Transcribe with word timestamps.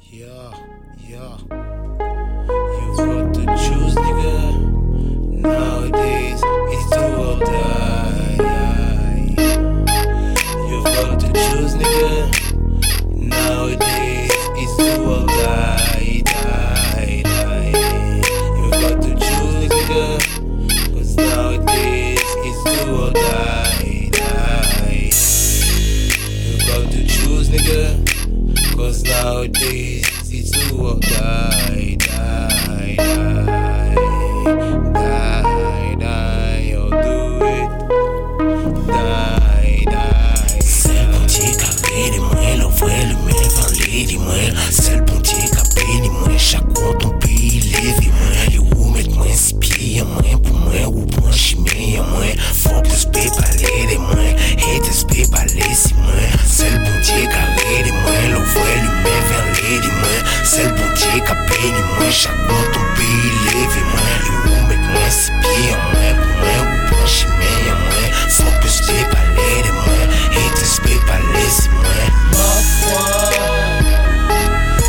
Yeah, 0.00 0.52
yeah. 0.98 1.38
You 1.48 2.96
got 2.96 3.34
to 3.34 3.44
choose, 3.56 3.94
nigga. 3.94 4.34
Nowadays, 5.40 6.42
it's 6.44 6.90
do 6.90 7.00
or 7.00 7.38
die. 7.40 8.36
You 10.68 10.82
got 10.84 11.20
to 11.20 11.26
choose, 11.32 11.74
nigga. 11.76 12.39
about 29.20 29.52
this, 29.52 30.32
it's 30.32 30.50
to 30.50 30.88
a 30.88 31.00
die, 31.00 31.96
die, 31.98 32.96
die. 32.96 33.49
Chak 62.12 62.36
kon 62.48 62.64
ton 62.72 62.86
peyi 62.96 63.30
levi 63.46 63.82
mwen 63.92 64.18
Yo 64.26 64.34
ou 64.50 64.60
met 64.68 64.82
mwen 64.92 65.10
spye 65.14 65.76
mwen, 65.90 66.12
pou 66.20 66.32
mwen 66.40 66.60
ou 66.60 66.78
branchi 66.90 67.26
men 67.38 67.76
mwen 67.86 68.08
Focus 68.36 68.76
pe 68.86 68.98
pale 69.12 69.50
de 69.66 69.72
mwen, 69.72 70.06
haters 70.36 70.76
pe 70.84 70.94
pale 71.06 71.44
si 71.56 71.68
mwen 71.74 72.08
Ma 72.30 72.50
foi, 72.80 73.06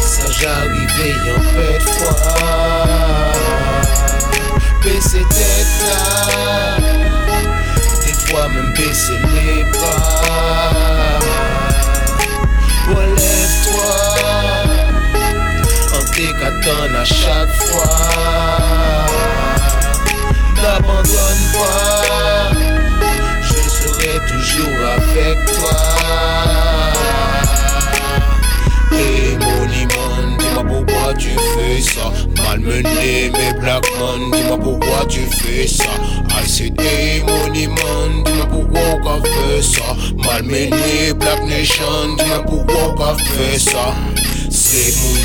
ça 0.01 0.25
j'arrivais 0.39 1.17
en 1.31 1.41
fait 1.41 1.79
de 1.79 1.85
fois. 1.89 2.15
Baisser 4.83 5.25
tête 5.29 5.75
là, 5.89 6.77
des 8.05 8.13
fois 8.13 8.47
même 8.49 8.71
baisser 8.73 9.13
les 9.13 9.19
bras. 9.19 9.30
T'écatant 16.13 16.93
à 16.99 17.05
chaque 17.05 17.53
fois. 17.65 17.87
N'abandonne 20.55 21.43
pas, 21.53 22.51
je 23.41 23.59
serai 23.69 24.13
toujours 24.27 24.81
avec 24.97 25.37
toi. 25.53 25.75
Moneyman, 29.39 30.37
dis-moi 30.37 30.63
pourquoi 30.67 31.13
tu 31.15 31.29
fais 31.29 31.81
ça. 31.81 32.11
Malmené 32.43 33.31
mes 33.31 33.53
black 33.59 33.85
man, 33.99 34.31
dis-moi 34.31 34.57
pourquoi 34.59 35.05
tu 35.07 35.21
fais 35.21 35.67
ça. 35.67 35.91
I 36.29 36.47
said 36.47 36.79
hey 36.79 37.21
Moneyman, 37.23 38.23
dis-moi 38.23 38.47
pourquoi 38.49 38.81
on 39.05 39.23
fait 39.23 39.61
ça. 39.61 39.95
Malmené 40.17 41.13
Black 41.13 41.43
Nation, 41.45 42.15
dis-moi 42.17 42.43
pourquoi 42.45 43.13
on 43.13 43.17
fait 43.17 43.59
ça. 43.59 43.93
C'est 44.49 44.93
moun, 45.01 45.19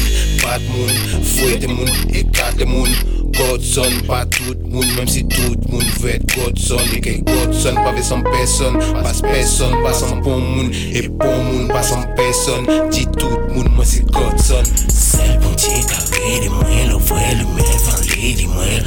pat 0.46 0.62
moun 0.70 1.22
Foyte 1.26 1.66
moun, 1.66 1.90
ekate 2.14 2.64
moun 2.64 2.90
Godson 3.36 3.90
pa 4.06 4.24
tout 4.26 4.58
moun 4.70 4.86
Mem 4.96 5.08
si 5.10 5.24
tout 5.28 5.58
moun 5.70 5.84
vet 6.00 6.22
Godson. 6.34 6.80
Eke 6.96 7.18
Godson 7.26 7.78
pa 7.82 7.92
ve 7.96 8.04
san 8.06 8.22
peson 8.30 8.78
Pas 9.02 9.20
peson, 9.26 9.74
pa 9.82 9.92
san 9.96 10.22
pon 10.24 10.40
moun 10.40 10.70
E 10.72 11.06
pon 11.08 11.42
moun, 11.50 11.66
pa 11.72 11.82
san 11.86 12.06
peson 12.18 12.68
Di 12.94 13.06
tout 13.18 13.50
moun, 13.52 13.68
mwen 13.74 13.88
si 13.88 14.04
Godson. 14.14 14.64
Se 14.92 15.26
pon 15.42 15.58
ti 15.58 15.74
kakri 15.90 16.40
di 16.46 16.52
mwen 16.54 16.92
Lo 16.92 17.02
vwe 17.10 17.34
li 17.40 17.50
me 17.56 17.66
van 17.88 18.06
li 18.12 18.34
di 18.38 18.48
mwen. 18.50 18.86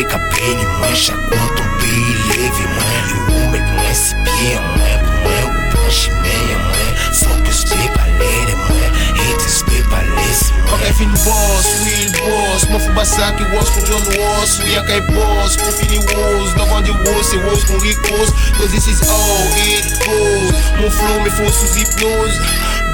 Seca 0.00 0.18
pele, 0.18 0.64
mancha 0.80 1.12
quanto 1.12 1.62
um 1.62 1.76
pei 1.76 2.38
leve, 2.38 2.66
mãe. 2.68 3.04
E 3.06 3.12
o 3.12 3.44
homem 3.44 3.60
com 3.60 3.92
SP, 3.92 4.30
mãe. 4.78 4.96
Mãe, 5.22 5.40
é 5.40 5.44
o 5.44 5.70
punch 5.76 6.10
meia, 6.22 6.58
mãe. 6.58 7.12
Só 7.12 7.28
que 7.42 7.50
os 7.50 7.64
pepalere, 7.64 8.54
mãe. 8.54 8.90
Haters 9.14 9.62
pepalece, 9.62 10.54
mãe. 10.54 10.88
Effing 10.88 11.12
boss, 11.22 11.66
real 11.84 12.10
boss. 12.24 12.64
Mofo 12.70 12.90
Basaki, 12.94 13.44
was 13.54 13.68
control 13.68 14.00
was. 14.00 14.58
We 14.60 14.74
are 14.78 14.86
kai 14.86 15.02
boss, 15.02 15.56
confini 15.56 15.98
was. 15.98 16.54
Não 16.54 16.64
vão 16.64 16.80
de 16.80 16.92
was, 16.92 17.26
se 17.26 17.36
was 17.36 17.62
com 17.64 17.76
ricos. 17.76 18.30
Cause 18.56 18.70
this 18.70 18.86
is 18.86 19.02
all 19.06 19.52
it 19.58 19.84
goes. 20.06 20.50
Meu 20.80 21.22
me 21.22 21.30
força 21.30 21.62
os 21.62 21.94
close, 21.96 22.38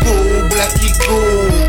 Go, 0.03 0.49
black 0.49 0.75
it. 0.84 0.97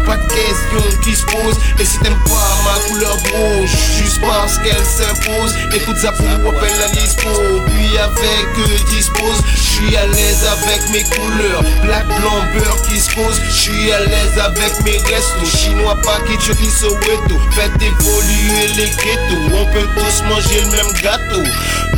Pas 0.08 0.16
de 0.16 0.24
question 0.24 1.00
qui 1.04 1.14
se 1.14 1.26
pose 1.26 1.60
Et 1.80 1.86
si 1.86 2.00
t'aimes 2.00 2.18
pas 2.24 2.58
ma 2.64 2.80
couleur 2.88 3.18
rouge 3.34 3.70
Juste 3.98 4.22
parce 4.22 4.58
qu'elle 4.60 4.86
s'impose. 4.86 5.54
Écoute 5.76 5.98
ça 5.98 6.14
pour 6.14 6.26
appelle 6.26 6.80
la 6.80 6.88
dispo. 6.88 7.30
Puis 7.66 7.98
avec 7.98 8.48
eux 8.58 8.86
dispose. 8.90 9.42
J'suis 9.54 9.98
à 9.98 10.06
l'aise 10.08 10.46
avec 10.46 10.90
mes 10.92 11.04
couleurs. 11.04 11.62
Black, 11.84 12.08
blanc, 12.08 12.40
beurre 12.54 12.82
qui 12.84 13.02
se 13.02 13.10
pose 13.16 13.42
J'suis 13.50 13.92
à 13.92 14.00
l'aise 14.00 14.40
avec 14.40 14.80
mes 14.86 14.98
restos. 15.14 15.58
Chinois, 15.58 15.98
package, 16.02 16.56
qui 16.56 16.72
Soweto 16.72 17.38
Faites 17.52 17.82
évoluer 17.82 18.68
les 18.78 18.90
ghettos. 19.04 19.56
On 19.56 19.66
peut 19.74 19.90
tous 19.98 20.24
manger 20.24 20.62
le 20.62 20.72
même 20.72 20.94
gâteau. 21.04 21.44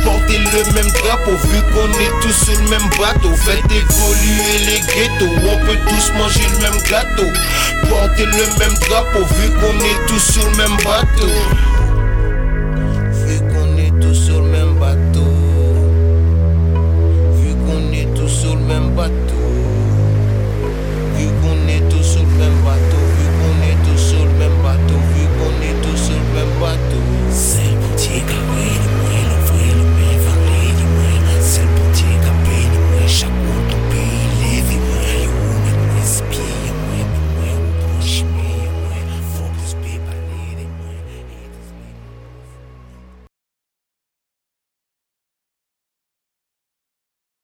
Porter 0.02 0.38
le 0.38 0.72
même 0.72 0.90
drapeau 0.90 1.36
Vu 1.46 1.62
qu'on 1.72 1.92
est 1.92 2.20
tous 2.22 2.44
sur 2.44 2.60
le 2.60 2.68
même 2.70 2.90
bateau. 2.98 3.36
Faites 3.36 3.70
évoluer 3.70 4.58
les 4.66 4.80
ghettos. 4.80 5.48
On 5.48 5.64
peut 5.64 5.78
tous 5.88 6.12
manger 6.18 6.46
le 6.54 6.58
même 6.58 6.82
gâteau 6.90 7.30
Porter 8.00 8.24
le 8.24 8.58
même 8.58 8.78
drapeau 8.88 9.26
Vu 9.34 9.50
qu'on 9.50 9.78
est 9.80 10.06
tous 10.06 10.32
sur 10.32 10.42
le 10.48 10.56
même 10.56 10.76
bateau 10.78 11.28